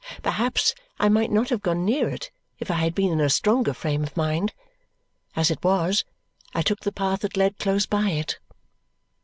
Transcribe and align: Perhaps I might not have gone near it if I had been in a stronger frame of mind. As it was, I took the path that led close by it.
Perhaps 0.23 0.73
I 0.99 1.09
might 1.09 1.29
not 1.29 1.49
have 1.49 1.61
gone 1.61 1.85
near 1.85 2.09
it 2.09 2.31
if 2.57 2.71
I 2.71 2.73
had 2.73 2.95
been 2.95 3.11
in 3.11 3.21
a 3.21 3.29
stronger 3.29 3.71
frame 3.71 4.01
of 4.01 4.17
mind. 4.17 4.51
As 5.35 5.51
it 5.51 5.63
was, 5.63 6.05
I 6.55 6.63
took 6.63 6.79
the 6.79 6.91
path 6.91 7.19
that 7.21 7.37
led 7.37 7.59
close 7.59 7.85
by 7.85 8.09
it. 8.09 8.39